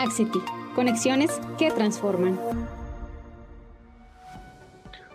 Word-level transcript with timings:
Axity, 0.00 0.40
conexiones 0.74 1.38
que 1.58 1.70
transforman. 1.70 2.40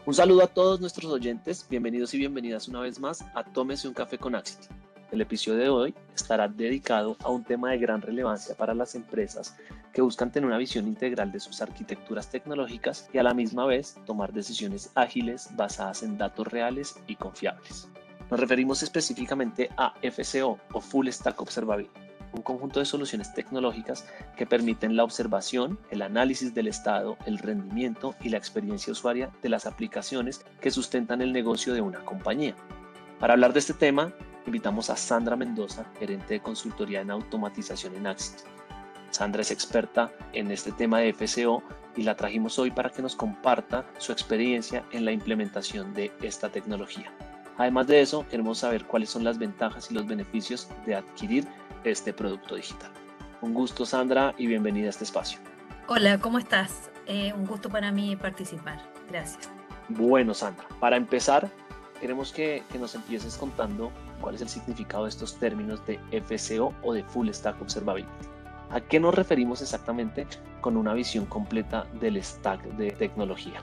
Un 0.06 0.14
saludo 0.14 0.44
a 0.44 0.48
todos 0.48 0.80
nuestros 0.80 1.12
oyentes, 1.12 1.66
bienvenidos 1.68 2.14
y 2.14 2.20
bienvenidas 2.20 2.68
una 2.68 2.82
vez 2.82 3.00
más 3.00 3.26
a 3.34 3.44
Tómese 3.44 3.88
un 3.88 3.96
café 3.96 4.20
con 4.20 4.36
Axity. 4.36 4.68
El 5.12 5.22
episodio 5.22 5.58
de 5.58 5.70
hoy 5.70 5.96
estará 6.14 6.48
dedicado 6.48 7.18
a 7.24 7.32
un 7.32 7.44
tema 7.44 7.72
de 7.72 7.80
gran 7.80 8.00
relevancia 8.00 8.54
para 8.54 8.76
las 8.76 8.94
empresas 8.94 9.56
que 9.92 10.04
buscan 10.04 10.32
tener 10.32 10.46
una 10.46 10.60
visión 10.60 10.88
integral 10.88 11.32
de 11.32 11.40
sus 11.40 11.64
arquitecturas 11.64 12.30
tecnológicas 12.30 13.10
y 13.12 13.18
a 13.18 13.24
la 13.24 13.34
misma 13.34 13.66
vez 13.66 13.96
tomar 14.06 14.34
decisiones 14.34 14.92
ágiles 14.94 15.50
basadas 15.56 16.04
en 16.04 16.20
datos 16.20 16.46
reales 16.46 16.94
y 17.08 17.16
confiables. 17.16 17.90
Nos 18.30 18.40
referimos 18.40 18.84
específicamente 18.84 19.68
a 19.78 19.96
FCO 20.04 20.60
o 20.74 20.80
Full 20.80 21.08
Stack 21.10 21.42
Observability 21.42 22.05
un 22.36 22.42
conjunto 22.42 22.80
de 22.80 22.86
soluciones 22.86 23.34
tecnológicas 23.34 24.06
que 24.36 24.46
permiten 24.46 24.96
la 24.96 25.04
observación, 25.04 25.80
el 25.90 26.02
análisis 26.02 26.54
del 26.54 26.68
estado, 26.68 27.18
el 27.26 27.40
rendimiento 27.40 28.16
y 28.22 28.30
la 28.30 28.38
experiencia 28.38 28.92
usuaria 28.92 29.32
de 29.42 29.50
las 29.50 29.66
aplicaciones 29.66 30.46
que 30.62 30.72
sustentan 30.72 31.22
el 31.22 31.34
negocio 31.34 31.74
de 31.74 31.82
una 31.82 32.00
compañía. 32.00 32.56
Para 33.20 33.34
hablar 33.34 33.54
de 33.54 33.60
este 33.60 33.74
tema, 33.74 34.14
invitamos 34.46 34.90
a 34.90 34.98
Sandra 34.98 35.36
Mendoza, 35.36 35.86
gerente 35.98 36.36
de 36.36 36.42
consultoría 36.42 37.02
en 37.02 37.12
automatización 37.12 37.96
en 37.96 38.08
Axit. 38.08 38.42
Sandra 39.10 39.42
es 39.42 39.52
experta 39.52 40.12
en 40.34 40.52
este 40.52 40.74
tema 40.74 41.00
de 41.00 41.14
FCO 41.14 41.64
y 41.96 42.04
la 42.04 42.16
trajimos 42.16 42.60
hoy 42.60 42.72
para 42.72 42.90
que 42.90 43.02
nos 43.02 43.16
comparta 43.16 43.86
su 43.98 44.12
experiencia 44.12 44.84
en 44.92 45.06
la 45.06 45.14
implementación 45.14 45.94
de 45.94 46.12
esta 46.22 46.50
tecnología. 46.50 47.12
Además 47.58 47.88
de 47.88 48.02
eso, 48.02 48.26
queremos 48.28 48.58
saber 48.58 48.86
cuáles 48.86 49.10
son 49.10 49.24
las 49.24 49.38
ventajas 49.38 49.90
y 49.90 49.94
los 49.94 50.06
beneficios 50.06 50.68
de 50.86 50.96
adquirir 50.96 51.48
este 51.86 52.12
producto 52.12 52.56
digital. 52.56 52.92
Un 53.42 53.54
gusto 53.54 53.86
Sandra 53.86 54.34
y 54.38 54.48
bienvenida 54.48 54.88
a 54.88 54.90
este 54.90 55.06
espacio. 55.06 55.40
Hola, 55.88 56.20
¿cómo 56.20 56.38
estás? 56.38 56.90
Eh, 57.06 57.32
un 57.34 57.46
gusto 57.46 57.70
para 57.70 57.92
mí 57.92 58.16
participar. 58.16 58.82
Gracias. 59.10 59.50
Bueno 59.88 60.34
Sandra, 60.34 60.68
para 60.80 60.98
empezar, 60.98 61.50
queremos 62.02 62.34
que, 62.34 62.64
que 62.72 62.80
nos 62.80 62.96
empieces 62.96 63.38
contando 63.38 63.92
cuál 64.20 64.36
es 64.36 64.42
el 64.42 64.50
significado 64.50 65.04
de 65.04 65.12
estos 65.12 65.38
términos 65.38 65.86
de 65.86 66.00
FCO 66.12 66.74
o 66.84 66.94
de 66.94 67.04
Full 67.04 67.30
Stack 67.30 67.62
Observability. 67.62 68.10
¿A 68.72 68.82
qué 68.82 69.00
nos 69.00 69.14
referimos 69.14 69.62
exactamente 69.62 70.28
con 70.60 70.76
una 70.76 70.94
visión 70.94 71.26
completa 71.28 71.86
del 72.02 72.22
stack 72.22 72.64
de 72.76 72.92
tecnología? 72.92 73.62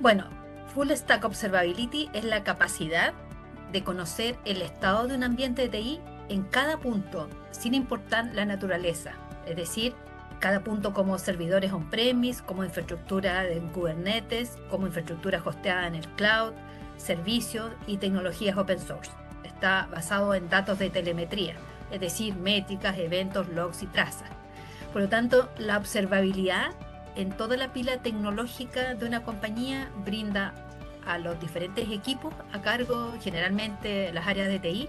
Bueno, 0.00 0.28
Full 0.74 0.90
Stack 0.90 1.24
Observability 1.24 2.10
es 2.12 2.24
la 2.24 2.44
capacidad 2.44 3.12
de 3.72 3.82
conocer 3.82 4.36
el 4.44 4.62
estado 4.62 5.06
de 5.06 5.16
un 5.16 5.24
ambiente 5.24 5.62
de 5.62 5.68
TI 5.68 6.00
en 6.28 6.42
cada 6.42 6.78
punto, 6.78 7.28
sin 7.50 7.74
importar 7.74 8.26
la 8.34 8.44
naturaleza, 8.44 9.12
es 9.46 9.56
decir, 9.56 9.94
cada 10.40 10.60
punto 10.60 10.92
como 10.92 11.18
servidores 11.18 11.72
on-premise, 11.72 12.42
como 12.44 12.64
infraestructura 12.64 13.48
en 13.48 13.68
Kubernetes, 13.68 14.58
como 14.70 14.86
infraestructura 14.86 15.40
hosteada 15.44 15.86
en 15.86 15.94
el 15.94 16.08
cloud, 16.10 16.52
servicios 16.96 17.72
y 17.86 17.96
tecnologías 17.96 18.56
open 18.56 18.78
source. 18.78 19.10
Está 19.44 19.88
basado 19.90 20.34
en 20.34 20.48
datos 20.48 20.78
de 20.78 20.90
telemetría, 20.90 21.54
es 21.90 22.00
decir, 22.00 22.34
métricas, 22.34 22.98
eventos, 22.98 23.48
logs 23.48 23.82
y 23.82 23.86
trazas. 23.86 24.28
Por 24.92 25.02
lo 25.02 25.08
tanto, 25.08 25.48
la 25.58 25.78
observabilidad 25.78 26.72
en 27.16 27.30
toda 27.30 27.56
la 27.56 27.72
pila 27.72 27.98
tecnológica 27.98 28.94
de 28.94 29.06
una 29.06 29.22
compañía 29.22 29.90
brinda 30.04 30.54
a 31.06 31.18
los 31.18 31.40
diferentes 31.40 31.88
equipos 31.90 32.34
a 32.52 32.60
cargo, 32.60 33.14
generalmente 33.20 34.12
las 34.12 34.26
áreas 34.26 34.48
de 34.48 34.58
TI, 34.58 34.88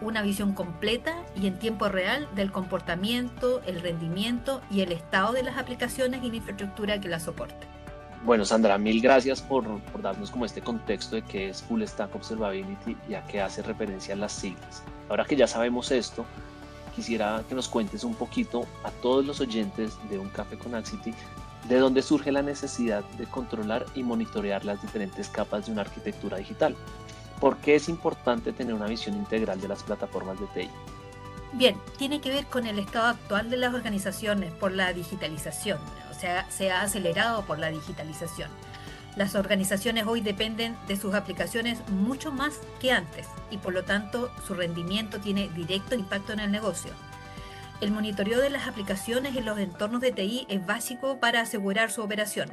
una 0.00 0.22
visión 0.22 0.52
completa 0.52 1.22
y 1.40 1.46
en 1.46 1.58
tiempo 1.58 1.88
real 1.88 2.28
del 2.34 2.50
comportamiento, 2.50 3.62
el 3.66 3.80
rendimiento 3.80 4.60
y 4.70 4.80
el 4.80 4.92
estado 4.92 5.32
de 5.32 5.44
las 5.44 5.56
aplicaciones 5.56 6.22
y 6.24 6.30
la 6.30 6.36
infraestructura 6.36 7.00
que 7.00 7.08
las 7.08 7.22
soporte. 7.22 7.66
Bueno, 8.24 8.44
Sandra, 8.44 8.78
mil 8.78 9.00
gracias 9.00 9.40
por, 9.40 9.64
darnos 10.00 10.30
como 10.30 10.44
este 10.44 10.60
contexto 10.60 11.16
de 11.16 11.22
qué 11.22 11.48
es 11.48 11.62
Full 11.62 11.82
Stack 11.82 12.14
Observability 12.14 12.96
y 13.08 13.14
a 13.14 13.24
qué 13.26 13.40
hace 13.40 13.62
referencia 13.62 14.14
las 14.14 14.32
siglas. 14.32 14.82
Ahora 15.08 15.24
que 15.24 15.34
ya 15.34 15.46
sabemos 15.46 15.90
esto, 15.90 16.24
quisiera 16.94 17.42
que 17.48 17.54
nos 17.54 17.68
cuentes 17.68 18.04
un 18.04 18.14
poquito 18.14 18.64
a 18.84 18.90
todos 18.90 19.24
los 19.24 19.40
oyentes 19.40 19.96
de 20.08 20.18
Un 20.18 20.28
Café 20.28 20.56
con 20.56 20.74
Axity 20.74 21.12
de 21.68 21.78
dónde 21.78 22.02
surge 22.02 22.32
la 22.32 22.42
necesidad 22.42 23.04
de 23.16 23.26
controlar 23.26 23.86
y 23.94 24.02
monitorear 24.02 24.64
las 24.64 24.82
diferentes 24.82 25.28
capas 25.28 25.66
de 25.66 25.72
una 25.72 25.82
arquitectura 25.82 26.38
digital. 26.38 26.76
¿Por 27.40 27.56
qué 27.58 27.76
es 27.76 27.88
importante 27.88 28.52
tener 28.52 28.74
una 28.74 28.86
visión 28.86 29.16
integral 29.16 29.60
de 29.60 29.68
las 29.68 29.82
plataformas 29.82 30.38
de 30.40 30.46
TI? 30.46 30.70
Bien, 31.54 31.76
tiene 31.98 32.20
que 32.20 32.30
ver 32.30 32.46
con 32.46 32.66
el 32.66 32.78
estado 32.78 33.08
actual 33.08 33.50
de 33.50 33.58
las 33.58 33.74
organizaciones 33.74 34.52
por 34.52 34.72
la 34.72 34.92
digitalización, 34.92 35.78
o 36.10 36.14
sea, 36.14 36.50
se 36.50 36.70
ha 36.70 36.82
acelerado 36.82 37.44
por 37.44 37.58
la 37.58 37.70
digitalización. 37.70 38.48
Las 39.16 39.34
organizaciones 39.34 40.06
hoy 40.06 40.22
dependen 40.22 40.74
de 40.88 40.96
sus 40.96 41.12
aplicaciones 41.14 41.78
mucho 41.90 42.32
más 42.32 42.60
que 42.80 42.92
antes 42.92 43.26
y 43.50 43.58
por 43.58 43.74
lo 43.74 43.84
tanto 43.84 44.30
su 44.46 44.54
rendimiento 44.54 45.18
tiene 45.20 45.50
directo 45.50 45.94
impacto 45.94 46.32
en 46.32 46.40
el 46.40 46.50
negocio. 46.50 46.92
El 47.82 47.90
monitoreo 47.90 48.40
de 48.40 48.48
las 48.48 48.68
aplicaciones 48.68 49.34
en 49.34 49.44
los 49.44 49.58
entornos 49.58 50.00
de 50.00 50.12
TI 50.12 50.46
es 50.48 50.64
básico 50.64 51.18
para 51.18 51.40
asegurar 51.40 51.90
su 51.90 52.00
operación, 52.00 52.48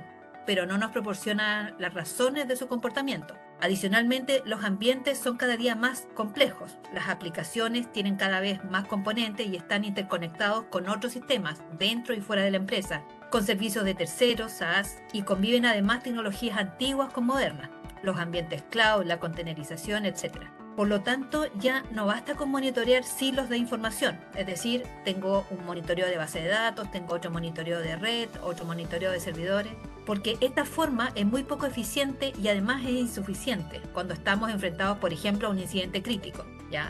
pero 0.48 0.66
no 0.66 0.80
nos 0.80 0.90
proporciona 0.90 1.76
las 1.78 1.94
razones 1.94 2.48
de 2.48 2.56
su 2.56 2.68
comportamiento. 2.68 3.36
Adicionalmente, 3.62 4.42
los 4.48 4.64
ambientes 4.64 5.20
son 5.20 5.38
cada 5.38 5.56
día 5.56 5.76
más 5.76 6.08
complejos. 6.16 6.80
Las 6.96 7.10
aplicaciones 7.10 7.92
tienen 7.92 8.16
cada 8.16 8.40
vez 8.40 8.64
más 8.72 8.88
componentes 8.88 9.46
y 9.46 9.56
están 9.56 9.86
interconectados 9.86 10.66
con 10.72 10.90
otros 10.90 11.14
sistemas 11.14 11.62
dentro 11.78 12.16
y 12.16 12.22
fuera 12.22 12.42
de 12.42 12.50
la 12.50 12.58
empresa, 12.58 13.04
con 13.30 13.46
servicios 13.46 13.86
de 13.86 13.94
terceros, 13.94 14.54
SaaS, 14.54 14.98
y 15.14 15.22
conviven 15.22 15.68
además 15.68 16.02
tecnologías 16.02 16.58
antiguas 16.58 17.14
con 17.14 17.28
modernas, 17.28 17.70
los 18.02 18.18
ambientes 18.18 18.64
cloud, 18.72 19.06
la 19.06 19.20
containerización, 19.20 20.08
etc. 20.08 20.59
Por 20.80 20.88
lo 20.88 21.02
tanto, 21.02 21.46
ya 21.60 21.84
no 21.92 22.06
basta 22.06 22.36
con 22.36 22.52
monitorear 22.52 23.04
silos 23.04 23.50
de 23.50 23.58
información, 23.58 24.18
es 24.34 24.48
decir, 24.48 24.86
tengo 25.04 25.46
un 25.50 25.66
monitoreo 25.66 26.08
de 26.08 26.16
base 26.16 26.40
de 26.40 26.48
datos, 26.48 26.90
tengo 26.90 27.16
otro 27.16 27.32
monitoreo 27.32 27.80
de 27.80 27.98
red, 27.98 28.30
otro 28.42 28.64
monitoreo 28.64 29.12
de 29.12 29.20
servidores 29.20 29.74
porque 30.06 30.38
esta 30.40 30.64
forma 30.64 31.12
es 31.16 31.26
muy 31.26 31.44
poco 31.44 31.66
eficiente 31.66 32.32
y 32.42 32.48
además 32.48 32.82
es 32.84 32.92
insuficiente 32.92 33.82
cuando 33.94 34.14
estamos 34.14 34.50
enfrentados, 34.50 35.00
por 35.00 35.12
ejemplo, 35.12 35.50
a 35.50 35.52
un 35.52 35.60
incidente 35.60 36.02
crítico, 36.02 36.46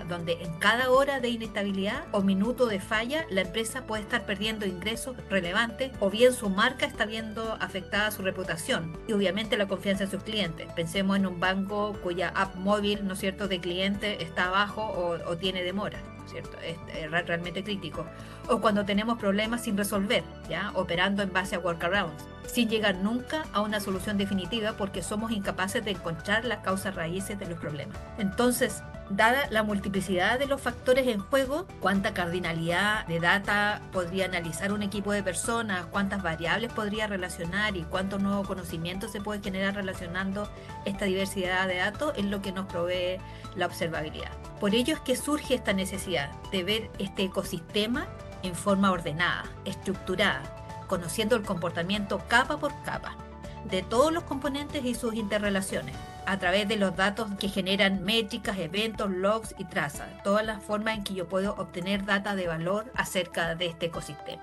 donde 0.07 0.33
en 0.41 0.53
cada 0.59 0.91
hora 0.91 1.19
de 1.19 1.29
inestabilidad 1.29 2.03
o 2.11 2.21
minuto 2.21 2.67
de 2.67 2.79
falla 2.79 3.25
la 3.29 3.41
empresa 3.41 3.85
puede 3.85 4.03
estar 4.03 4.25
perdiendo 4.25 4.65
ingresos 4.65 5.15
relevantes 5.29 5.91
o 5.99 6.09
bien 6.09 6.33
su 6.33 6.49
marca 6.49 6.85
está 6.85 7.05
viendo 7.05 7.57
afectada 7.59 8.11
su 8.11 8.21
reputación 8.21 8.97
y 9.07 9.13
obviamente 9.13 9.57
la 9.57 9.67
confianza 9.67 10.03
en 10.03 10.11
sus 10.11 10.23
clientes. 10.23 10.71
Pensemos 10.73 11.17
en 11.17 11.25
un 11.25 11.39
banco 11.39 11.93
cuya 12.03 12.29
app 12.29 12.55
móvil, 12.55 13.07
¿no 13.07 13.15
cierto?, 13.15 13.47
de 13.47 13.59
cliente 13.59 14.23
está 14.23 14.45
abajo 14.45 14.81
o, 14.81 15.29
o 15.29 15.37
tiene 15.37 15.63
demora. 15.63 15.99
¿cierto? 16.29 16.57
Es, 16.59 16.77
realmente 17.09 17.63
crítico. 17.63 18.05
O 18.47 18.61
cuando 18.61 18.85
tenemos 18.85 19.17
problemas 19.17 19.63
sin 19.63 19.77
resolver, 19.77 20.23
Operando 20.73 21.21
en 21.21 21.31
base 21.31 21.55
a 21.55 21.59
workarounds, 21.59 22.25
sin 22.47 22.69
llegar 22.69 22.95
nunca 22.95 23.43
a 23.53 23.61
una 23.61 23.79
solución 23.79 24.17
definitiva 24.17 24.73
porque 24.73 25.03
somos 25.03 25.31
incapaces 25.31 25.83
de 25.85 25.91
encontrar 25.91 26.45
las 26.45 26.59
causas 26.59 26.95
raíces 26.95 27.37
de 27.37 27.45
los 27.45 27.59
problemas. 27.59 27.95
Entonces, 28.17 28.81
dada 29.09 29.47
la 29.49 29.63
multiplicidad 29.63 30.39
de 30.39 30.47
los 30.47 30.61
factores 30.61 31.07
en 31.07 31.19
juego, 31.19 31.67
cuánta 31.79 32.13
cardinalidad 32.13 33.05
de 33.07 33.19
data 33.19 33.81
podría 33.91 34.25
analizar 34.25 34.71
un 34.71 34.83
equipo 34.83 35.11
de 35.11 35.23
personas, 35.23 35.85
cuántas 35.87 36.23
variables 36.23 36.71
podría 36.73 37.07
relacionar 37.07 37.75
y 37.77 37.83
cuánto 37.83 38.17
nuevo 38.17 38.43
conocimiento 38.43 39.07
se 39.07 39.21
puede 39.21 39.41
generar 39.41 39.75
relacionando 39.75 40.49
esta 40.85 41.05
diversidad 41.05 41.67
de 41.67 41.77
datos 41.77 42.13
es 42.17 42.25
lo 42.25 42.41
que 42.41 42.51
nos 42.51 42.65
provee 42.65 43.17
la 43.55 43.67
observabilidad. 43.67 44.31
Por 44.59 44.75
ello 44.75 44.95
es 44.95 44.99
que 45.01 45.15
surge 45.15 45.55
esta 45.55 45.73
necesidad 45.73 46.31
de 46.51 46.63
ver 46.63 46.89
este 46.99 47.23
ecosistema 47.23 48.07
en 48.43 48.55
forma 48.55 48.91
ordenada, 48.91 49.45
estructurada, 49.65 50.43
conociendo 50.87 51.35
el 51.35 51.43
comportamiento 51.43 52.21
capa 52.27 52.57
por 52.57 52.73
capa 52.83 53.15
de 53.65 53.83
todos 53.83 54.11
los 54.11 54.23
componentes 54.23 54.83
y 54.85 54.95
sus 54.95 55.13
interrelaciones, 55.13 55.95
a 56.25 56.37
través 56.37 56.67
de 56.67 56.77
los 56.77 56.95
datos 56.95 57.29
que 57.39 57.49
generan 57.49 58.03
métricas, 58.03 58.57
eventos, 58.57 59.09
logs 59.09 59.55
y 59.57 59.65
trazas, 59.65 60.07
todas 60.23 60.45
las 60.45 60.63
formas 60.63 60.97
en 60.97 61.03
que 61.03 61.13
yo 61.13 61.27
puedo 61.27 61.55
obtener 61.55 62.05
data 62.05 62.35
de 62.35 62.47
valor 62.47 62.91
acerca 62.95 63.55
de 63.55 63.67
este 63.67 63.87
ecosistema. 63.87 64.41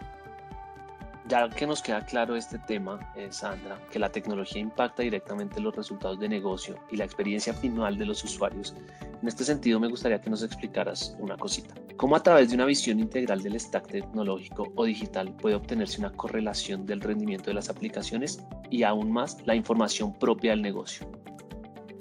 Ya 1.28 1.48
que 1.48 1.66
nos 1.66 1.82
queda 1.82 2.06
claro 2.06 2.36
este 2.36 2.56
tema, 2.56 3.00
eh, 3.16 3.26
Sandra, 3.30 3.80
que 3.90 3.98
la 3.98 4.10
tecnología 4.10 4.60
impacta 4.60 5.02
directamente 5.02 5.60
los 5.60 5.74
resultados 5.74 6.20
de 6.20 6.28
negocio 6.28 6.76
y 6.88 6.96
la 6.96 7.04
experiencia 7.04 7.52
final 7.52 7.98
de 7.98 8.06
los 8.06 8.22
usuarios, 8.22 8.76
en 9.20 9.26
este 9.26 9.42
sentido 9.42 9.80
me 9.80 9.88
gustaría 9.88 10.20
que 10.20 10.30
nos 10.30 10.44
explicaras 10.44 11.16
una 11.18 11.36
cosita. 11.36 11.74
¿Cómo 11.96 12.14
a 12.14 12.22
través 12.22 12.50
de 12.50 12.54
una 12.54 12.64
visión 12.64 13.00
integral 13.00 13.42
del 13.42 13.58
stack 13.58 13.88
tecnológico 13.88 14.72
o 14.76 14.84
digital 14.84 15.34
puede 15.34 15.56
obtenerse 15.56 15.98
una 15.98 16.12
correlación 16.12 16.86
del 16.86 17.00
rendimiento 17.00 17.46
de 17.46 17.54
las 17.54 17.70
aplicaciones 17.70 18.40
y 18.70 18.84
aún 18.84 19.10
más 19.10 19.44
la 19.46 19.56
información 19.56 20.16
propia 20.16 20.52
del 20.52 20.62
negocio? 20.62 21.10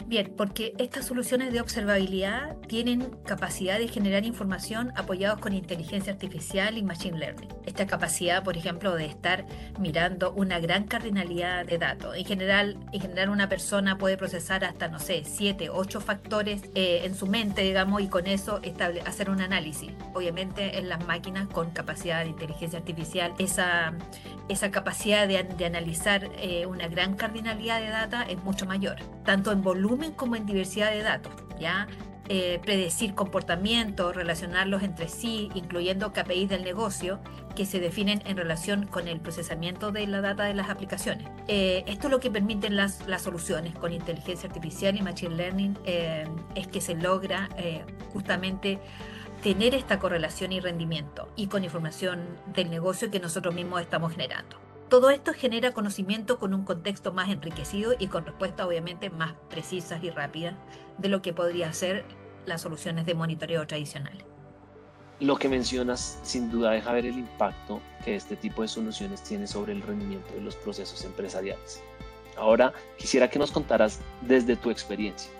Bien, 0.07 0.31
porque 0.37 0.73
estas 0.77 1.07
soluciones 1.07 1.51
de 1.51 1.59
observabilidad 1.61 2.57
tienen 2.67 3.09
capacidad 3.25 3.79
de 3.79 3.87
generar 3.87 4.23
información 4.23 4.91
apoyados 4.95 5.39
con 5.39 5.53
inteligencia 5.53 6.13
artificial 6.13 6.77
y 6.77 6.83
machine 6.83 7.17
learning. 7.17 7.49
Esta 7.65 7.87
capacidad, 7.87 8.43
por 8.43 8.55
ejemplo, 8.55 8.93
de 8.93 9.05
estar 9.05 9.47
mirando 9.79 10.31
una 10.33 10.59
gran 10.59 10.83
cardinalidad 10.83 11.65
de 11.65 11.79
datos. 11.79 12.15
En 12.15 12.23
general, 12.23 12.77
en 12.93 13.01
general 13.01 13.29
una 13.29 13.49
persona 13.49 13.97
puede 13.97 14.15
procesar 14.15 14.63
hasta, 14.63 14.89
no 14.89 14.99
sé, 14.99 15.23
siete, 15.25 15.71
ocho 15.71 15.99
factores 15.99 16.61
eh, 16.75 17.01
en 17.03 17.15
su 17.15 17.25
mente, 17.25 17.63
digamos, 17.63 17.99
y 18.03 18.07
con 18.07 18.27
eso 18.27 18.61
hacer 19.07 19.31
un 19.31 19.41
análisis. 19.41 19.91
Obviamente 20.13 20.77
en 20.77 20.87
las 20.87 21.03
máquinas 21.07 21.47
con 21.47 21.71
capacidad 21.71 22.23
de 22.23 22.29
inteligencia 22.29 22.77
artificial, 22.77 23.33
esa, 23.39 23.95
esa 24.49 24.69
capacidad 24.69 25.27
de, 25.27 25.65
analizar 25.65 26.29
eh, 26.37 26.67
una 26.67 26.87
gran 26.87 27.15
cardinalidad 27.15 27.81
de 27.81 27.87
data 27.87 28.21
es 28.21 28.43
mucho 28.43 28.67
mayor, 28.67 28.97
tanto 29.23 29.51
en 29.51 29.63
volumen 29.63 29.95
como 30.13 30.35
en 30.35 30.45
diversidad 30.45 30.91
de 30.91 31.03
datos, 31.03 31.33
¿ya? 31.59 31.87
Eh, 32.27 32.59
predecir 32.63 33.13
comportamientos, 33.13 34.15
relacionarlos 34.15 34.81
entre 34.81 35.07
sí, 35.09 35.51
incluyendo 35.53 36.11
KPIs 36.11 36.49
del 36.49 36.63
negocio 36.63 37.19
que 37.55 37.67
se 37.67 37.79
definen 37.79 38.23
en 38.25 38.35
relación 38.35 38.87
con 38.87 39.07
el 39.07 39.19
procesamiento 39.19 39.91
de 39.91 40.07
la 40.07 40.21
data 40.21 40.45
de 40.45 40.55
las 40.55 40.71
aplicaciones. 40.71 41.27
Eh, 41.47 41.83
esto 41.85 42.07
es 42.07 42.11
lo 42.11 42.19
que 42.19 42.31
permiten 42.31 42.75
las, 42.75 43.05
las, 43.07 43.21
soluciones 43.21 43.75
con 43.75 43.93
inteligencia 43.93 44.49
artificial 44.49 44.95
y 44.95 45.03
machine 45.03 45.35
learning, 45.35 45.77
eh, 45.85 46.25
es 46.55 46.67
que 46.67 46.81
se 46.81 46.95
logra 46.95 47.47
justamente 48.11 48.79
tener 49.43 49.75
esta 49.75 49.99
correlación 49.99 50.51
y 50.51 50.59
rendimiento 50.59 51.29
y 51.35 51.45
con 51.45 51.63
información 51.63 52.25
del 52.47 52.71
negocio 52.71 53.11
que 53.11 53.19
nosotros 53.19 53.53
mismos 53.53 53.81
estamos 53.81 54.11
generando. 54.11 54.64
Todo 54.89 55.09
esto 55.09 55.33
genera 55.33 55.73
conocimiento 55.73 56.37
con 56.37 56.53
un 56.53 56.63
contexto 56.63 57.11
más 57.11 57.29
enriquecido 57.29 57.95
y 57.97 58.07
con 58.07 58.23
respuestas 58.23 58.67
obviamente 58.67 59.09
más 59.09 59.33
precisas 59.49 60.03
y 60.03 60.11
rápidas 60.11 60.53
de 60.99 61.09
lo 61.09 61.23
que 61.23 61.33
podría 61.33 61.73
ser 61.73 62.05
las 62.45 62.61
soluciones 62.61 63.07
de 63.07 63.15
monitoreo 63.15 63.65
tradicionales. 63.65 64.23
Lo 65.19 65.37
que 65.37 65.49
mencionas 65.49 66.19
sin 66.21 66.51
duda 66.51 66.71
deja 66.71 66.91
ver 66.91 67.07
el 67.07 67.17
impacto 67.17 67.81
que 68.03 68.15
este 68.15 68.35
tipo 68.35 68.61
de 68.61 68.67
soluciones 68.67 69.23
tiene 69.23 69.47
sobre 69.47 69.73
el 69.73 69.81
rendimiento 69.81 70.31
de 70.33 70.41
los 70.41 70.55
procesos 70.55 71.03
empresariales. 71.03 71.81
Ahora 72.38 72.71
quisiera 72.99 73.29
que 73.29 73.39
nos 73.39 73.51
contaras 73.51 73.99
desde 74.21 74.55
tu 74.55 74.69
experiencia, 74.69 75.31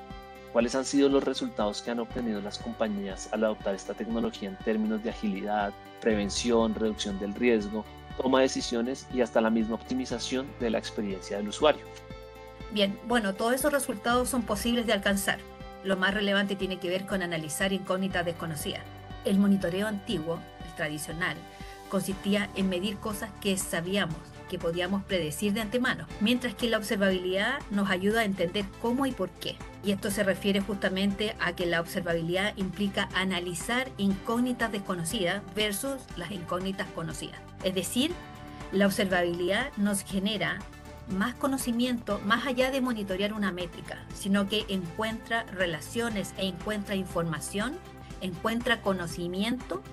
cuáles 0.54 0.74
han 0.74 0.86
sido 0.86 1.08
los 1.10 1.24
resultados 1.24 1.84
que 1.84 1.92
han 1.92 2.00
obtenido 2.00 2.42
las 2.42 2.58
compañías 2.58 3.30
al 3.32 3.44
adoptar 3.44 3.76
esta 3.76 3.94
tecnología 3.94 4.50
en 4.50 4.58
términos 4.60 5.04
de 5.04 5.10
agilidad, 5.12 5.72
prevención, 6.02 6.74
reducción 6.74 7.20
del 7.20 7.36
riesgo 7.36 7.84
toma 8.18 8.40
de 8.40 8.44
decisiones 8.44 9.08
y 9.14 9.22
hasta 9.22 9.42
la 9.42 9.50
misma 9.50 9.76
optimización 9.76 10.48
de 10.60 10.70
la 10.70 10.78
experiencia 10.78 11.38
del 11.38 11.50
usuario. 11.50 11.84
Bien, 12.72 13.00
bueno, 13.08 13.34
todos 13.34 13.54
esos 13.54 13.72
resultados 13.72 14.30
son 14.30 14.44
posibles 14.44 14.86
de 14.86 14.94
alcanzar. 14.94 15.40
Lo 15.84 15.98
más 15.98 16.14
relevante 16.14 16.56
tiene 16.56 16.80
que 16.80 16.90
ver 16.90 17.06
con 17.06 17.22
analizar 17.22 17.72
incógnitas 17.72 18.26
desconocidas. 18.26 18.82
El 19.24 19.40
monitoreo 19.40 19.88
antiguo, 19.88 20.40
el 20.66 20.76
tradicional, 20.76 21.38
consistía 21.90 22.50
en 22.56 22.70
medir 22.70 22.98
cosas 22.98 23.30
que 23.40 23.58
sabíamos, 23.58 24.18
que 24.50 24.60
podíamos 24.60 25.04
predecir 25.04 25.54
de 25.54 25.62
antemano, 25.62 26.08
mientras 26.22 26.54
que 26.54 26.70
la 26.70 26.78
observabilidad 26.78 27.60
nos 27.72 27.90
ayuda 27.90 28.22
a 28.22 28.26
entender 28.26 28.66
cómo 28.82 29.06
y 29.06 29.12
por 29.12 29.30
qué. 29.30 29.56
Y 29.86 29.92
esto 29.92 30.10
se 30.10 30.24
refiere 30.24 30.62
justamente 30.62 31.36
a 31.40 31.54
que 31.54 31.68
la 31.68 31.80
observabilidad 31.80 32.58
implica 32.58 33.08
analizar 33.14 33.92
incógnitas 33.98 34.72
desconocidas 34.72 35.44
versus 35.56 36.02
las 36.18 36.32
incógnitas 36.32 36.88
conocidas. 36.96 37.40
Es 37.64 37.76
decir, 37.76 38.12
la 38.72 38.88
observabilidad 38.88 39.72
nos 39.78 40.04
genera 40.04 40.58
más 41.10 41.36
conocimiento 41.36 42.20
más 42.26 42.48
allá 42.48 42.72
de 42.72 42.82
monitorear 42.82 43.32
una 43.32 43.52
métrica, 43.52 44.04
sino 44.16 44.50
que 44.50 44.66
encuentra 44.70 45.44
relaciones 45.54 46.34
e 46.40 46.48
encuentra 46.48 46.96
información, 46.96 47.78
encuentra 48.22 48.82
conocimiento 48.82 49.84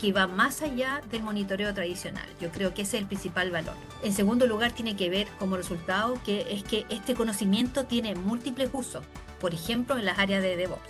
que 0.00 0.12
va 0.12 0.26
más 0.26 0.62
allá 0.62 1.02
del 1.10 1.22
monitoreo 1.22 1.74
tradicional. 1.74 2.26
Yo 2.40 2.50
creo 2.50 2.72
que 2.72 2.82
ese 2.82 2.96
es 2.96 3.02
el 3.02 3.08
principal 3.08 3.50
valor. 3.50 3.74
En 4.02 4.14
segundo 4.14 4.46
lugar, 4.46 4.72
tiene 4.72 4.96
que 4.96 5.10
ver 5.10 5.28
como 5.38 5.56
resultado 5.56 6.18
que 6.24 6.46
es 6.50 6.62
que 6.62 6.86
este 6.88 7.14
conocimiento 7.14 7.84
tiene 7.84 8.14
múltiples 8.14 8.70
usos, 8.72 9.04
por 9.40 9.52
ejemplo, 9.52 9.98
en 9.98 10.06
las 10.06 10.18
áreas 10.18 10.42
de 10.42 10.56
DevOps. 10.56 10.88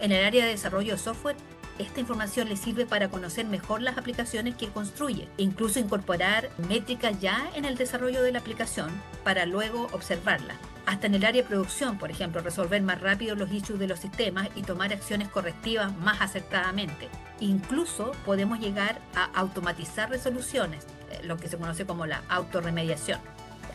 En 0.00 0.12
el 0.12 0.24
área 0.24 0.44
de 0.44 0.52
desarrollo 0.52 0.92
de 0.92 0.98
software, 0.98 1.36
esta 1.78 2.00
información 2.00 2.48
le 2.48 2.56
sirve 2.56 2.86
para 2.86 3.08
conocer 3.08 3.46
mejor 3.46 3.82
las 3.82 3.98
aplicaciones 3.98 4.56
que 4.56 4.68
construye, 4.68 5.28
e 5.36 5.42
incluso 5.42 5.78
incorporar 5.78 6.50
métricas 6.68 7.20
ya 7.20 7.48
en 7.54 7.64
el 7.64 7.76
desarrollo 7.76 8.22
de 8.22 8.32
la 8.32 8.40
aplicación 8.40 8.90
para 9.24 9.46
luego 9.46 9.88
observarla. 9.92 10.54
Hasta 10.88 11.06
en 11.06 11.16
el 11.16 11.24
área 11.26 11.42
de 11.42 11.46
producción, 11.46 11.98
por 11.98 12.10
ejemplo, 12.10 12.40
resolver 12.40 12.80
más 12.80 12.98
rápido 13.02 13.36
los 13.36 13.52
issues 13.52 13.78
de 13.78 13.86
los 13.86 14.00
sistemas 14.00 14.48
y 14.54 14.62
tomar 14.62 14.90
acciones 14.90 15.28
correctivas 15.28 15.94
más 15.98 16.22
acertadamente. 16.22 17.10
Incluso 17.40 18.12
podemos 18.24 18.58
llegar 18.58 18.98
a 19.14 19.24
automatizar 19.38 20.08
resoluciones, 20.08 20.86
eh, 21.10 21.20
lo 21.24 21.36
que 21.36 21.50
se 21.50 21.58
conoce 21.58 21.84
como 21.84 22.06
la 22.06 22.22
autorremediación. 22.30 23.20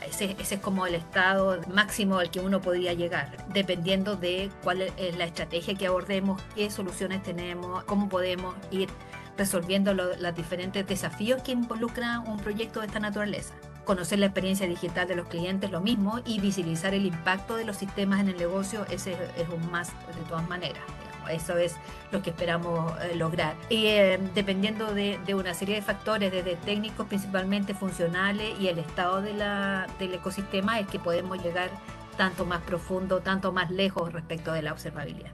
Ese, 0.10 0.36
es 0.40 0.60
como 0.60 0.88
el 0.88 0.96
estado 0.96 1.62
máximo 1.72 2.18
al 2.18 2.32
que 2.32 2.40
uno 2.40 2.62
podría 2.62 2.94
llegar, 2.94 3.46
dependiendo 3.54 4.16
de 4.16 4.50
cuál 4.64 4.82
es 4.82 5.16
la 5.16 5.26
estrategia 5.26 5.76
que 5.76 5.86
abordemos, 5.86 6.42
qué 6.56 6.72
soluciones 6.72 7.22
tenemos, 7.22 7.84
cómo 7.84 8.10
podemos 8.10 8.56
ir 8.72 8.90
resolviendo 9.38 9.94
los 9.94 10.36
diferentes 10.36 10.88
desafíos 10.88 11.44
que 11.44 11.52
involucra 11.52 12.22
un 12.22 12.38
proyecto 12.38 12.80
de 12.80 12.88
esta 12.88 13.00
naturaleza. 13.00 13.54
Conocer 13.86 14.20
la 14.20 14.28
experiencia 14.28 14.68
digital 14.68 15.08
de 15.08 15.16
los 15.16 15.28
clientes, 15.28 15.70
lo 15.70 15.82
mismo, 15.82 16.20
y 16.26 16.40
visibilizar 16.40 16.94
el 16.94 17.06
impacto 17.06 17.56
de 17.56 17.66
los 17.66 17.76
sistemas 17.76 18.22
en 18.22 18.30
el 18.30 18.38
negocio, 18.38 18.86
ese 18.90 19.18
es 19.38 19.50
un 19.50 19.70
más 19.72 19.90
de 19.90 20.22
todas 20.30 20.48
maneras. 20.48 20.82
Eso 21.30 21.58
es 21.58 21.76
lo 22.12 22.22
que 22.22 22.30
esperamos 22.30 22.94
eh, 23.02 23.16
lograr. 23.16 23.56
Y 23.70 23.88
eh, 23.88 24.20
dependiendo 24.36 24.94
de, 24.94 25.20
una 25.34 25.54
serie 25.54 25.76
de 25.76 25.82
factores, 25.82 26.32
desde 26.32 26.56
técnicos 26.56 27.08
principalmente 27.08 27.74
funcionales 27.74 28.58
y 28.60 28.68
el 28.68 28.80
estado 28.80 29.22
del 29.22 30.14
ecosistema, 30.14 30.80
es 30.80 30.88
que 30.88 31.00
podemos 31.00 31.42
llegar 31.44 31.70
tanto 32.18 32.46
más 32.46 32.62
profundo, 32.62 33.20
tanto 33.20 33.52
más 33.52 33.72
lejos 33.72 34.14
respecto 34.14 34.54
de 34.54 34.62
la 34.62 34.72
observabilidad. 34.72 35.32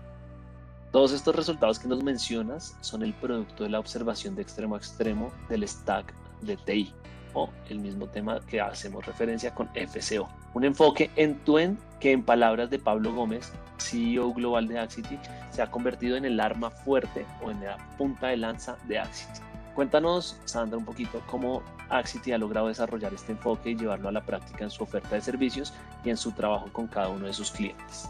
Todos 0.91 1.11
estos 1.11 1.35
resultados 1.35 1.77
que 1.77 1.87
nos 1.87 2.03
mencionas 2.03 2.75
son 2.81 3.03
el 3.03 3.13
producto 3.13 3.63
de 3.63 3.69
la 3.69 3.79
observación 3.79 4.35
de 4.35 4.41
extremo 4.41 4.75
a 4.75 4.79
extremo 4.79 5.31
del 5.47 5.67
stack 5.67 6.13
de 6.41 6.57
TI 6.57 6.93
o 7.33 7.49
el 7.69 7.79
mismo 7.79 8.07
tema 8.07 8.39
que 8.47 8.61
hacemos 8.61 9.05
referencia 9.05 9.53
con 9.53 9.69
FCO. 9.69 10.29
Un 10.53 10.63
enfoque 10.63 11.09
en 11.15 11.39
end 11.57 11.77
que 11.99 12.11
en 12.11 12.23
palabras 12.23 12.69
de 12.69 12.79
Pablo 12.79 13.13
Gómez, 13.13 13.51
CEO 13.77 14.33
global 14.33 14.67
de 14.67 14.79
Axity, 14.79 15.19
se 15.51 15.61
ha 15.61 15.69
convertido 15.69 16.17
en 16.17 16.25
el 16.25 16.39
arma 16.39 16.69
fuerte 16.71 17.25
o 17.41 17.51
en 17.51 17.63
la 17.63 17.77
punta 17.97 18.27
de 18.27 18.37
lanza 18.37 18.77
de 18.87 18.99
Axity. 18.99 19.41
Cuéntanos, 19.75 20.37
Sandra, 20.45 20.77
un 20.77 20.85
poquito 20.85 21.21
cómo 21.27 21.61
Axity 21.89 22.31
ha 22.31 22.37
logrado 22.37 22.67
desarrollar 22.67 23.13
este 23.13 23.31
enfoque 23.33 23.71
y 23.71 23.75
llevarlo 23.75 24.09
a 24.09 24.11
la 24.11 24.21
práctica 24.21 24.63
en 24.63 24.69
su 24.69 24.83
oferta 24.83 25.15
de 25.15 25.21
servicios 25.21 25.73
y 26.03 26.09
en 26.09 26.17
su 26.17 26.31
trabajo 26.31 26.67
con 26.71 26.87
cada 26.87 27.09
uno 27.09 27.27
de 27.27 27.33
sus 27.33 27.51
clientes. 27.51 28.09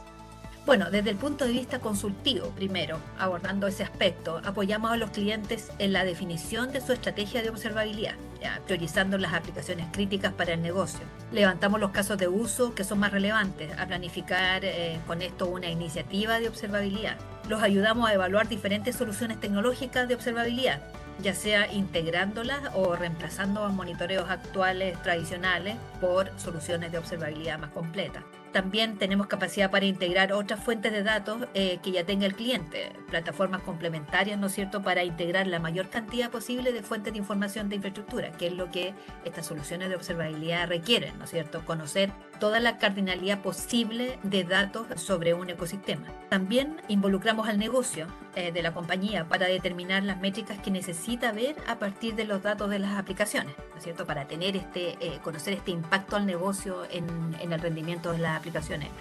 Bueno, 0.65 0.91
desde 0.91 1.09
el 1.09 1.15
punto 1.15 1.45
de 1.45 1.51
vista 1.51 1.79
consultivo, 1.79 2.49
primero, 2.49 2.99
abordando 3.17 3.67
ese 3.67 3.83
aspecto, 3.83 4.41
apoyamos 4.43 4.91
a 4.91 4.97
los 4.97 5.09
clientes 5.09 5.71
en 5.79 5.93
la 5.93 6.03
definición 6.03 6.71
de 6.71 6.81
su 6.81 6.93
estrategia 6.93 7.41
de 7.41 7.49
observabilidad, 7.49 8.15
priorizando 8.65 9.17
las 9.17 9.33
aplicaciones 9.33 9.87
críticas 9.91 10.33
para 10.33 10.53
el 10.53 10.61
negocio. 10.61 11.01
Levantamos 11.31 11.79
los 11.79 11.91
casos 11.91 12.17
de 12.17 12.27
uso 12.27 12.75
que 12.75 12.83
son 12.83 12.99
más 12.99 13.11
relevantes, 13.11 13.71
a 13.77 13.85
planificar 13.87 14.63
eh, 14.63 14.99
con 15.07 15.21
esto 15.21 15.47
una 15.47 15.69
iniciativa 15.69 16.39
de 16.39 16.47
observabilidad. 16.47 17.17
Los 17.47 17.63
ayudamos 17.63 18.09
a 18.09 18.13
evaluar 18.13 18.47
diferentes 18.47 18.95
soluciones 18.95 19.39
tecnológicas 19.39 20.07
de 20.07 20.15
observabilidad, 20.15 20.81
ya 21.21 21.33
sea 21.33 21.71
integrándolas 21.71 22.61
o 22.75 22.95
reemplazando 22.95 23.67
monitoreos 23.69 24.29
actuales 24.29 25.01
tradicionales 25.01 25.75
por 25.99 26.31
soluciones 26.39 26.91
de 26.91 26.97
observabilidad 26.97 27.59
más 27.59 27.71
completas. 27.71 28.23
También 28.51 28.97
tenemos 28.97 29.27
capacidad 29.27 29.69
para 29.69 29.85
integrar 29.85 30.33
otras 30.33 30.63
fuentes 30.63 30.91
de 30.91 31.03
datos 31.03 31.47
eh, 31.53 31.79
que 31.83 31.91
ya 31.91 32.03
tenga 32.03 32.25
el 32.25 32.33
cliente, 32.33 32.91
plataformas 33.07 33.61
complementarias, 33.61 34.39
¿no 34.39 34.47
es 34.47 34.53
cierto?, 34.53 34.81
para 34.81 35.03
integrar 35.03 35.45
la 35.45 35.59
mayor 35.59 35.89
cantidad 35.89 36.31
posible 36.31 36.71
de 36.71 36.81
fuentes 36.81 37.13
de 37.13 37.19
información 37.19 37.69
de 37.69 37.75
infraestructura, 37.75 38.31
que 38.31 38.47
es 38.47 38.53
lo 38.53 38.71
que 38.71 38.93
estas 39.23 39.45
soluciones 39.45 39.89
de 39.89 39.95
observabilidad 39.95 40.67
requieren, 40.67 41.17
¿no 41.19 41.25
es 41.25 41.29
cierto?, 41.29 41.63
conocer 41.63 42.11
toda 42.39 42.59
la 42.59 42.77
cardinalidad 42.77 43.41
posible 43.41 44.17
de 44.23 44.43
datos 44.45 44.87
sobre 44.99 45.33
un 45.33 45.49
ecosistema. 45.49 46.07
También 46.29 46.81
involucramos 46.87 47.47
al 47.47 47.59
negocio 47.59 48.07
eh, 48.35 48.51
de 48.51 48.61
la 48.63 48.73
compañía 48.73 49.27
para 49.27 49.47
determinar 49.47 50.03
las 50.03 50.19
métricas 50.19 50.57
que 50.59 50.71
necesita 50.71 51.31
ver 51.33 51.55
a 51.67 51.77
partir 51.77 52.15
de 52.15 52.25
los 52.25 52.41
datos 52.41 52.69
de 52.69 52.79
las 52.79 52.97
aplicaciones, 52.97 53.53
¿no 53.71 53.77
es 53.77 53.83
cierto?, 53.83 54.07
para 54.07 54.25
tener 54.25 54.55
este, 54.55 54.97
eh, 55.01 55.19
conocer 55.21 55.53
este 55.53 55.71
impacto 55.71 56.15
al 56.15 56.25
negocio 56.25 56.83
en, 56.89 57.35
en 57.39 57.53
el 57.53 57.59
rendimiento 57.59 58.11
de 58.11 58.19
las 58.19 58.38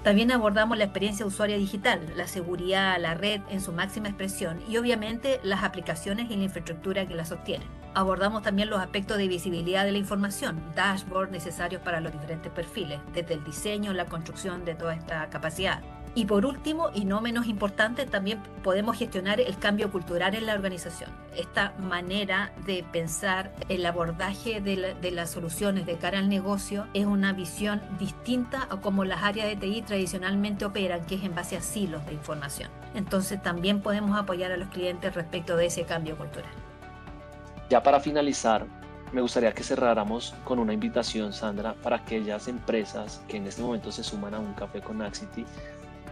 También 0.02 0.32
abordamos 0.32 0.78
la 0.78 0.84
experiencia 0.84 1.26
usuaria 1.26 1.56
digital, 1.56 2.00
la 2.16 2.26
seguridad, 2.26 2.98
la 3.00 3.14
red 3.14 3.40
en 3.50 3.60
su 3.60 3.72
máxima 3.72 4.08
expresión 4.08 4.60
y 4.68 4.76
obviamente 4.76 5.40
las 5.42 5.62
aplicaciones 5.62 6.30
y 6.30 6.36
la 6.36 6.44
infraestructura 6.44 7.06
que 7.06 7.14
la 7.14 7.24
sostienen. 7.24 7.68
Abordamos 7.94 8.42
también 8.42 8.70
los 8.70 8.80
aspectos 8.80 9.18
de 9.18 9.28
visibilidad 9.28 9.84
de 9.84 9.92
la 9.92 9.98
información, 9.98 10.62
dashboards 10.74 11.32
necesarios 11.32 11.82
para 11.82 12.00
los 12.00 12.12
diferentes 12.12 12.52
perfiles, 12.52 13.00
desde 13.12 13.34
el 13.34 13.44
diseño, 13.44 13.92
la 13.92 14.04
construcción 14.04 14.64
de 14.64 14.74
toda 14.74 14.94
esta 14.94 15.28
capacidad. 15.30 15.82
Y 16.18 16.24
por 16.24 16.44
último, 16.46 16.90
y 16.92 17.04
no 17.04 17.20
menos 17.20 17.46
importante, 17.46 18.04
también 18.04 18.42
podemos 18.64 18.98
gestionar 18.98 19.40
el 19.40 19.56
cambio 19.56 19.92
cultural 19.92 20.34
en 20.34 20.46
la 20.46 20.54
organización. 20.54 21.10
Esta 21.36 21.74
manera 21.78 22.50
de 22.66 22.84
pensar 22.90 23.52
el 23.68 23.86
abordaje 23.86 24.60
de, 24.60 25.12
las 25.12 25.30
soluciones 25.30 25.86
de 25.86 25.94
cara 25.94 26.18
al 26.18 26.28
negocio 26.28 26.88
es 26.92 27.06
una 27.06 27.32
visión 27.32 27.80
distinta 28.00 28.66
a 28.68 28.80
como 28.80 29.04
las 29.04 29.22
áreas 29.22 29.46
de 29.46 29.54
TI 29.54 29.82
tradicionalmente 29.82 30.64
operan, 30.64 31.06
que 31.06 31.14
es 31.14 31.22
en 31.22 31.36
base 31.36 31.56
a 31.56 31.60
silos 31.60 32.04
de 32.06 32.14
información. 32.14 32.68
Entonces 32.96 33.40
también 33.40 33.80
podemos 33.80 34.18
apoyar 34.18 34.50
a 34.50 34.56
los 34.56 34.70
clientes 34.70 35.14
respecto 35.14 35.56
de 35.56 35.66
ese 35.66 35.84
cambio 35.84 36.16
cultural. 36.16 36.50
Ya 37.70 37.80
para 37.80 38.00
finalizar, 38.00 38.66
me 39.12 39.20
gustaría 39.20 39.52
que 39.52 39.62
cerráramos 39.62 40.34
con 40.44 40.58
una 40.58 40.72
invitación, 40.72 41.32
Sandra, 41.32 41.74
para 41.74 41.96
aquellas 41.96 42.48
empresas 42.48 43.22
que 43.28 43.36
en 43.36 43.46
este 43.46 43.62
momento 43.62 43.92
se 43.92 44.02
suman 44.02 44.34
a 44.34 44.40
un 44.40 44.52
café 44.54 44.80
con 44.80 45.00
Axity 45.00 45.46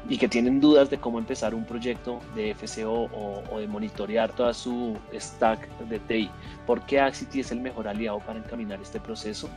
y 0.08 0.18
que 0.18 0.28
tienen 0.28 0.60
dudas 0.60 0.90
de 0.90 0.98
cómo 0.98 1.18
empezar 1.18 1.54
un 1.54 1.64
proyecto 1.64 2.20
de 2.34 2.54
FCO 2.54 3.10
o, 3.12 3.58
de 3.58 3.66
monitorear 3.66 4.32
toda 4.32 4.54
su 4.54 4.96
stack 5.14 5.68
de 5.80 5.98
TI. 6.00 6.30
¿Por 6.66 6.84
qué 6.86 7.00
Axity 7.00 7.40
es 7.40 7.52
el 7.52 7.60
mejor 7.60 7.88
aliado 7.88 8.20
para 8.20 8.38
encaminar 8.38 8.80
este 8.80 9.00
proceso? 9.00 9.48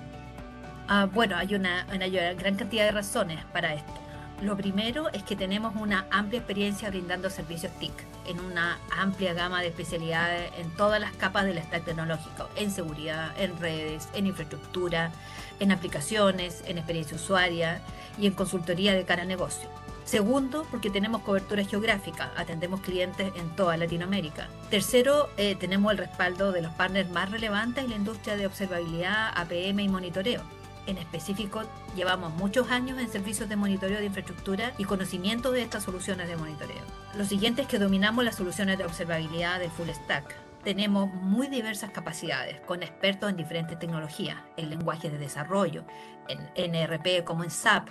Ah, 0.88 1.08
bueno, 1.12 1.36
hay 1.38 1.54
una, 1.54 1.86
una 1.94 2.08
gran 2.08 2.56
cantidad 2.56 2.86
de 2.86 2.92
razones 2.92 3.44
para 3.54 3.74
esto. 3.76 3.94
Lo 4.42 4.56
primero 4.56 5.10
es 5.10 5.24
que 5.24 5.36
tenemos 5.36 5.76
una 5.76 6.06
amplia 6.12 6.40
experiencia 6.40 6.90
brindando 6.90 7.30
servicios 7.30 7.74
TIC 7.74 7.92
en 8.26 8.40
una 8.40 8.80
amplia 8.96 9.34
gama 9.34 9.60
de 9.62 9.68
especialidades 9.68 10.50
en 10.58 10.70
todas 10.78 11.02
las 11.02 11.12
capas 11.14 11.46
del 11.46 11.62
stack 11.62 11.84
tecnológico, 11.84 12.48
en 12.56 12.72
seguridad, 12.72 13.34
en 13.38 13.58
redes, 13.60 14.08
en 14.14 14.28
infraestructura, 14.28 15.12
en 15.60 15.74
aplicaciones, 15.74 16.64
en 16.68 16.78
experiencia 16.78 17.18
usuaria 17.18 17.82
y 18.18 18.28
en 18.28 18.34
consultoría 18.34 18.94
de 18.94 19.04
cara 19.04 19.24
al 19.24 19.28
negocio. 19.28 19.68
Segundo, 20.10 20.66
porque 20.72 20.90
tenemos 20.90 21.22
cobertura 21.22 21.64
geográfica, 21.64 22.32
atendemos 22.36 22.82
clientes 22.82 23.32
en 23.36 23.56
toda 23.56 23.78
Latinoamérica. 23.78 24.50
Tercero, 24.72 25.30
eh, 25.38 25.56
tenemos 25.56 25.92
el 25.92 26.00
respaldo 26.00 26.52
de 26.52 26.64
los 26.64 26.74
partners 26.74 27.12
más 27.12 27.30
relevantes 27.30 27.84
en 27.84 27.92
la 27.92 27.96
industria 27.96 28.36
de 28.36 28.48
observabilidad, 28.48 29.30
APM 29.36 29.82
y 29.82 29.88
monitoreo 29.88 30.42
en 30.88 30.98
específico, 30.98 31.62
llevamos 31.96 32.34
muchos 32.34 32.72
años 32.72 32.98
en 32.98 33.08
servicios 33.10 33.48
de 33.48 33.56
monitoreo 33.56 34.00
de 34.00 34.06
infraestructura 34.06 34.74
y 34.80 34.86
conocimiento 34.86 35.52
de 35.52 35.62
estas 35.62 35.84
soluciones 35.84 36.28
de 36.28 36.36
monitoreo. 36.36 36.82
Lo 37.16 37.26
siguiente 37.26 37.62
es 37.62 37.68
que 37.68 37.78
dominamos 37.78 38.26
las 38.26 38.38
soluciones 38.38 38.80
de 38.80 38.86
observabilidad 38.86 39.60
de 39.60 39.70
full 39.70 39.90
stack. 39.90 40.34
Tenemos 40.64 41.14
muy 41.14 41.46
diversas 41.48 41.92
capacidades, 41.92 42.60
con 42.62 42.82
expertos 42.82 43.30
en 43.30 43.38
diferentes 43.38 43.78
tecnologías, 43.78 44.38
en 44.58 44.72
lenguajes 44.72 45.12
de 45.12 45.20
desarrollo, 45.20 45.84
en 46.28 46.74
ERP 46.74 47.24
como 47.24 47.44
en 47.44 47.52
SAP, 47.52 47.90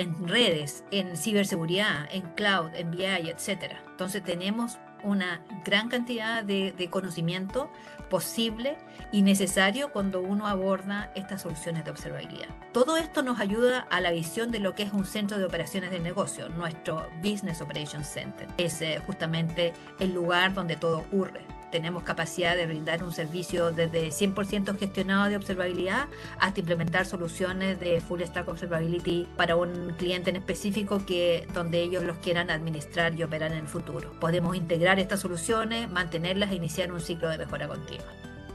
en 0.00 0.26
redes, 0.26 0.82
en 0.90 1.14
ciberseguridad, 1.14 2.08
en 2.10 2.22
cloud, 2.34 2.74
en 2.74 2.90
BI, 2.90 3.04
etc. 3.04 3.74
Entonces 3.90 4.24
tenemos 4.24 4.78
una 5.02 5.42
gran 5.62 5.88
cantidad 5.88 6.42
de, 6.42 6.88
conocimiento 6.90 7.70
posible 8.08 8.78
y 9.12 9.20
necesario 9.20 9.92
cuando 9.92 10.22
uno 10.22 10.46
aborda 10.46 11.12
estas 11.14 11.42
soluciones 11.42 11.84
de 11.84 11.90
observabilidad. 11.90 12.48
Todo 12.72 12.96
esto 12.96 13.22
nos 13.22 13.40
ayuda 13.40 13.86
a 13.90 14.00
la 14.00 14.10
visión 14.10 14.50
de 14.50 14.60
lo 14.60 14.74
que 14.74 14.84
es 14.84 14.92
un 14.92 15.04
centro 15.04 15.38
de 15.38 15.44
operaciones 15.44 15.90
del 15.90 16.02
negocio, 16.02 16.48
nuestro 16.48 17.06
Business 17.22 17.60
Operations 17.60 18.08
Center. 18.08 18.48
Es 18.56 18.80
eh, 18.80 19.02
justamente 19.06 19.74
el 19.98 20.14
lugar 20.14 20.54
donde 20.54 20.76
todo 20.76 21.00
ocurre 21.00 21.59
tenemos 21.70 22.02
capacidad 22.02 22.56
de 22.56 22.66
brindar 22.66 23.02
un 23.02 23.12
servicio 23.12 23.70
desde 23.70 24.08
100% 24.08 24.78
gestionado 24.78 25.28
de 25.28 25.36
observabilidad 25.36 26.08
hasta 26.38 26.60
implementar 26.60 27.06
soluciones 27.06 27.78
de 27.80 28.00
full 28.00 28.22
stack 28.22 28.48
observability 28.48 29.26
para 29.36 29.56
un 29.56 29.94
cliente 29.96 30.30
en 30.30 30.36
específico 30.36 31.04
que 31.06 31.46
donde 31.54 31.80
ellos 31.80 32.02
los 32.02 32.18
quieran 32.18 32.50
administrar 32.50 33.14
y 33.14 33.22
operar 33.22 33.52
en 33.52 33.58
el 33.58 33.68
futuro. 33.68 34.12
Podemos 34.20 34.56
integrar 34.56 34.98
estas 34.98 35.20
soluciones, 35.20 35.90
mantenerlas 35.90 36.50
e 36.50 36.56
iniciar 36.56 36.92
un 36.92 37.00
ciclo 37.00 37.28
de 37.28 37.38
mejora 37.38 37.68
continua. 37.68 38.06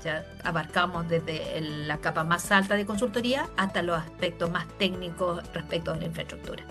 Sea, 0.01 0.23
abarcamos 0.43 1.07
desde 1.09 1.61
la 1.61 1.97
capa 1.97 2.23
más 2.23 2.51
alta 2.51 2.75
de 2.75 2.85
consultoría 2.85 3.49
hasta 3.57 3.81
los 3.81 3.97
aspectos 3.97 4.51
más 4.51 4.67
técnicos 4.77 5.41
respecto 5.53 5.93
de 5.93 6.01
la 6.01 6.05
infraestructura. 6.05 6.63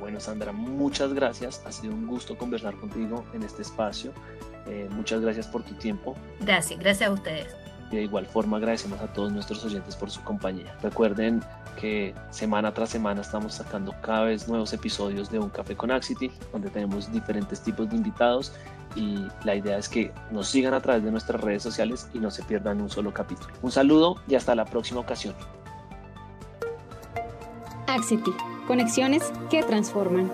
Bueno, 0.00 0.18
Sandra, 0.18 0.50
muchas 0.50 1.12
gracias. 1.12 1.62
Ha 1.64 1.70
sido 1.70 1.94
un 1.94 2.08
gusto 2.08 2.36
conversar 2.36 2.74
contigo 2.74 3.24
en 3.34 3.44
este 3.44 3.62
espacio. 3.62 4.12
Eh, 4.66 4.88
muchas 4.92 5.20
gracias 5.20 5.46
por 5.46 5.62
tu 5.62 5.74
tiempo. 5.74 6.14
Gracias, 6.40 6.78
gracias 6.78 7.08
a 7.08 7.12
ustedes. 7.12 7.46
Y 7.90 7.96
de 7.96 8.02
igual 8.04 8.26
forma 8.26 8.56
agradecemos 8.56 9.00
a 9.00 9.12
todos 9.12 9.32
nuestros 9.32 9.64
oyentes 9.64 9.96
por 9.96 10.10
su 10.10 10.22
compañía. 10.22 10.74
Recuerden 10.82 11.42
que 11.78 12.14
semana 12.30 12.72
tras 12.72 12.90
semana 12.90 13.20
estamos 13.20 13.54
sacando 13.54 13.94
cada 14.00 14.24
vez 14.24 14.48
nuevos 14.48 14.72
episodios 14.72 15.30
de 15.30 15.38
Un 15.38 15.50
Café 15.50 15.76
con 15.76 15.90
Axity, 15.90 16.30
donde 16.52 16.70
tenemos 16.70 17.12
diferentes 17.12 17.60
tipos 17.60 17.90
de 17.90 17.96
invitados 17.96 18.52
y 18.94 19.26
la 19.44 19.54
idea 19.54 19.78
es 19.78 19.88
que 19.88 20.12
nos 20.30 20.48
sigan 20.48 20.74
a 20.74 20.80
través 20.80 21.04
de 21.04 21.10
nuestras 21.10 21.40
redes 21.40 21.62
sociales 21.62 22.08
y 22.12 22.18
no 22.18 22.30
se 22.30 22.42
pierdan 22.42 22.80
un 22.80 22.90
solo 22.90 23.12
capítulo. 23.12 23.52
Un 23.62 23.72
saludo 23.72 24.16
y 24.28 24.34
hasta 24.34 24.54
la 24.54 24.64
próxima 24.64 25.00
ocasión. 25.00 25.34
Axity, 27.86 28.32
conexiones 28.66 29.32
que 29.50 29.62
transforman. 29.62 30.30